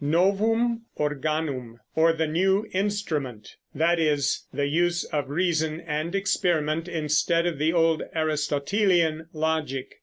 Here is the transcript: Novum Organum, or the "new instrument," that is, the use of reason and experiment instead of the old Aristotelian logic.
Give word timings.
Novum 0.03 0.81
Organum, 0.97 1.79
or 1.95 2.11
the 2.11 2.25
"new 2.25 2.67
instrument," 2.71 3.55
that 3.75 3.99
is, 3.99 4.47
the 4.51 4.65
use 4.65 5.03
of 5.03 5.29
reason 5.29 5.79
and 5.79 6.15
experiment 6.15 6.87
instead 6.87 7.45
of 7.45 7.59
the 7.59 7.71
old 7.71 8.01
Aristotelian 8.15 9.27
logic. 9.31 9.99